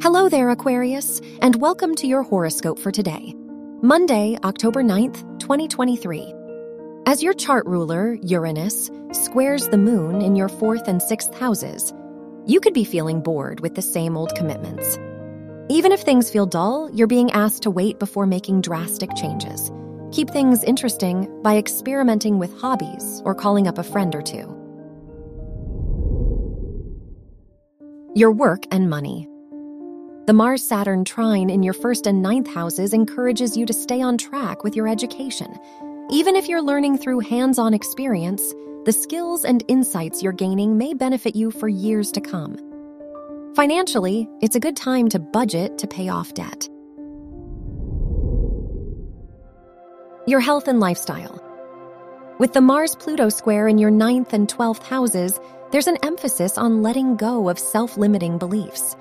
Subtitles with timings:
[0.00, 3.34] Hello there, Aquarius, and welcome to your horoscope for today,
[3.82, 6.32] Monday, October 9th, 2023.
[7.04, 11.92] As your chart ruler, Uranus, squares the moon in your fourth and sixth houses,
[12.46, 14.96] you could be feeling bored with the same old commitments.
[15.68, 19.72] Even if things feel dull, you're being asked to wait before making drastic changes.
[20.12, 24.46] Keep things interesting by experimenting with hobbies or calling up a friend or two.
[28.14, 29.28] Your work and money.
[30.28, 34.18] The Mars Saturn trine in your first and ninth houses encourages you to stay on
[34.18, 35.58] track with your education.
[36.10, 38.42] Even if you're learning through hands on experience,
[38.84, 42.58] the skills and insights you're gaining may benefit you for years to come.
[43.56, 46.68] Financially, it's a good time to budget to pay off debt.
[50.26, 51.42] Your health and lifestyle.
[52.38, 55.40] With the Mars Pluto square in your ninth and 12th houses,
[55.72, 58.94] there's an emphasis on letting go of self limiting beliefs.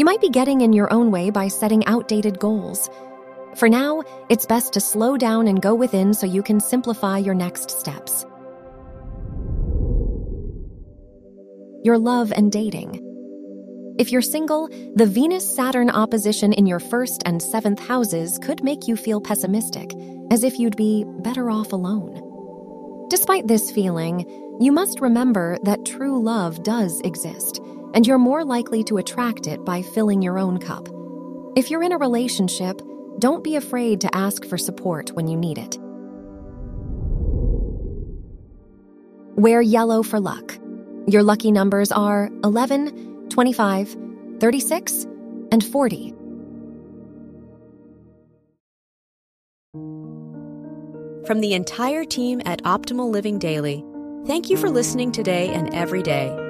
[0.00, 2.88] You might be getting in your own way by setting outdated goals.
[3.54, 7.34] For now, it's best to slow down and go within so you can simplify your
[7.34, 8.24] next steps.
[11.84, 12.98] Your love and dating.
[13.98, 18.88] If you're single, the Venus Saturn opposition in your first and seventh houses could make
[18.88, 19.92] you feel pessimistic
[20.30, 23.06] as if you'd be better off alone.
[23.10, 24.20] Despite this feeling,
[24.62, 27.60] you must remember that true love does exist,
[27.94, 30.88] and you're more likely to attract it by filling your own cup.
[31.56, 32.80] If you're in a relationship,
[33.18, 35.78] don't be afraid to ask for support when you need it.
[39.36, 40.58] Wear yellow for luck.
[41.06, 43.96] Your lucky numbers are 11, 25,
[44.38, 45.06] 36,
[45.50, 46.14] and 40.
[51.26, 53.84] From the entire team at Optimal Living Daily,
[54.26, 56.49] thank you for listening today and every day.